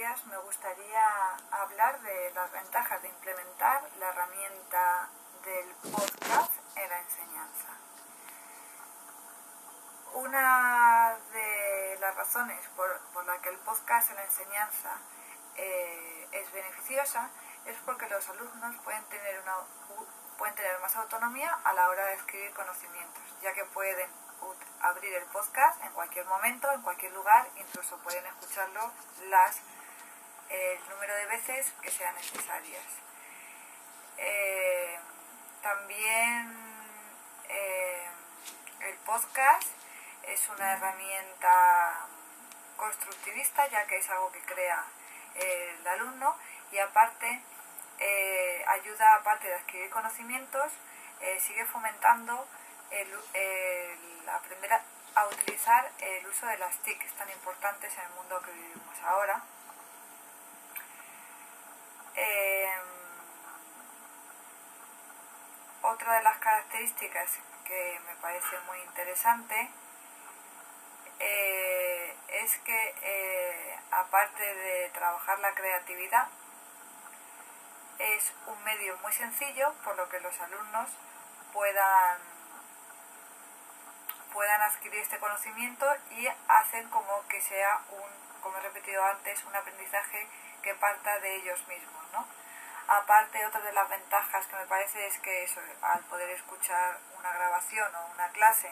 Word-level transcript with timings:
me 0.00 0.38
gustaría 0.38 1.36
hablar 1.50 2.00
de 2.00 2.32
las 2.34 2.50
ventajas 2.52 3.02
de 3.02 3.08
implementar 3.08 3.82
la 3.98 4.08
herramienta 4.08 5.10
del 5.44 5.74
podcast 5.92 6.52
en 6.74 6.88
la 6.88 7.00
enseñanza. 7.00 7.68
Una 10.14 11.18
de 11.34 11.98
las 12.00 12.16
razones 12.16 12.66
por, 12.76 12.98
por 13.12 13.26
la 13.26 13.42
que 13.42 13.50
el 13.50 13.58
podcast 13.58 14.08
en 14.08 14.16
la 14.16 14.24
enseñanza 14.24 14.96
eh, 15.56 16.28
es 16.32 16.50
beneficiosa 16.50 17.28
es 17.66 17.76
porque 17.84 18.08
los 18.08 18.26
alumnos 18.30 18.76
pueden 18.82 19.04
tener, 19.04 19.38
una, 19.42 19.56
pueden 20.38 20.54
tener 20.54 20.80
más 20.80 20.96
autonomía 20.96 21.58
a 21.62 21.74
la 21.74 21.90
hora 21.90 22.06
de 22.06 22.14
adquirir 22.14 22.54
conocimientos, 22.54 23.22
ya 23.42 23.52
que 23.52 23.66
pueden 23.66 24.08
abrir 24.80 25.12
el 25.12 25.24
podcast 25.26 25.84
en 25.84 25.92
cualquier 25.92 26.24
momento, 26.24 26.72
en 26.72 26.80
cualquier 26.80 27.12
lugar, 27.12 27.46
incluso 27.56 27.98
pueden 27.98 28.24
escucharlo 28.24 28.90
las 29.28 29.60
el 30.50 30.88
número 30.88 31.14
de 31.14 31.26
veces 31.26 31.72
que 31.80 31.90
sean 31.90 32.14
necesarias. 32.14 32.84
Eh, 34.18 34.98
también 35.62 36.52
eh, 37.48 38.06
el 38.80 38.94
podcast 38.98 39.68
es 40.24 40.48
una 40.48 40.72
herramienta 40.72 42.06
constructivista 42.76 43.66
ya 43.68 43.86
que 43.86 43.96
es 43.96 44.10
algo 44.10 44.30
que 44.32 44.40
crea 44.40 44.84
el 45.34 45.86
alumno 45.86 46.36
y 46.72 46.78
aparte 46.78 47.42
eh, 47.98 48.64
ayuda 48.66 49.14
aparte 49.14 49.48
de 49.48 49.54
adquirir 49.54 49.90
conocimientos 49.90 50.72
sigue 51.38 51.66
fomentando 51.66 52.46
el, 52.90 54.28
aprender 54.28 54.72
a, 55.14 55.26
utilizar 55.26 55.90
el 55.98 56.26
uso 56.26 56.46
de 56.46 56.56
las 56.56 56.76
TIC 56.78 57.12
tan 57.16 57.28
importantes 57.30 57.92
en 57.94 58.04
el 58.04 58.10
mundo 58.10 58.40
que 58.40 58.52
vivimos 58.52 58.98
ahora 59.04 59.42
otra 65.90 66.16
de 66.16 66.22
las 66.22 66.38
características 66.38 67.38
que 67.64 68.00
me 68.06 68.14
parece 68.16 68.58
muy 68.66 68.78
interesante 68.80 69.70
eh, 71.18 72.16
es 72.28 72.58
que 72.58 72.94
eh, 73.02 73.78
aparte 73.90 74.54
de 74.54 74.90
trabajar 74.90 75.38
la 75.40 75.52
creatividad 75.54 76.28
es 77.98 78.32
un 78.46 78.62
medio 78.62 78.96
muy 78.98 79.12
sencillo 79.12 79.74
por 79.84 79.96
lo 79.96 80.08
que 80.08 80.20
los 80.20 80.38
alumnos 80.40 80.90
puedan 81.52 82.18
puedan 84.32 84.62
adquirir 84.62 85.00
este 85.00 85.18
conocimiento 85.18 85.86
y 86.12 86.28
hacen 86.46 86.88
como 86.90 87.26
que 87.28 87.40
sea 87.40 87.82
un, 87.90 88.40
como 88.40 88.56
he 88.58 88.60
repetido 88.60 89.04
antes, 89.04 89.44
un 89.44 89.56
aprendizaje 89.56 90.28
que 90.62 90.72
parta 90.76 91.18
de 91.18 91.34
ellos 91.34 91.66
mismos. 91.66 92.12
¿no? 92.12 92.39
Aparte, 92.90 93.46
otra 93.46 93.60
de 93.60 93.72
las 93.72 93.88
ventajas 93.88 94.44
que 94.48 94.56
me 94.56 94.66
parece 94.66 95.06
es 95.06 95.16
que 95.20 95.46
al 95.80 96.00
poder 96.06 96.28
escuchar 96.30 96.98
una 97.16 97.32
grabación 97.32 97.94
o 97.94 98.06
una 98.14 98.28
clase 98.30 98.68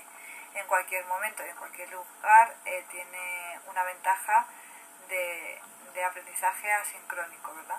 en 0.54 0.66
cualquier 0.66 1.06
momento 1.06 1.46
y 1.46 1.50
en 1.50 1.54
cualquier 1.54 1.88
lugar, 1.92 2.56
eh, 2.64 2.84
tiene 2.90 3.60
una 3.68 3.84
ventaja 3.84 4.44
de, 5.08 5.60
aprendizaje 6.04 6.72
asincrónico, 6.72 7.54
¿verdad? 7.54 7.78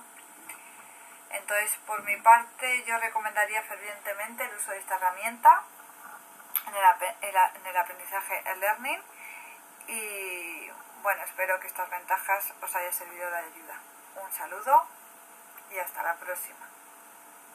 Entonces, 1.30 1.78
por 1.86 2.04
mi 2.04 2.16
parte, 2.17 2.86
yo 2.86 2.98
recomendaría 2.98 3.62
fervientemente 3.64 4.45
el 4.45 4.56
uso 4.56 4.72
de 4.72 4.78
esta 4.78 4.95
herramienta 4.95 5.64
en 6.67 6.73
el, 6.73 7.36
en 7.56 7.66
el 7.66 7.78
aprendizaje 7.78 8.44
e-learning 8.45 9.02
y 9.88 10.72
bueno, 11.02 11.22
espero 11.23 11.60
que 11.60 11.67
estas 11.67 11.90
ventajas 11.90 12.54
os 12.62 12.76
haya 12.76 12.94
servido 12.94 13.30
de 13.30 13.38
ayuda. 13.38 13.82
Un 14.23 14.32
saludo 14.32 14.98
y 15.72 15.78
hasta 15.78 16.03
la 16.03 16.16
próxima. 16.16 16.70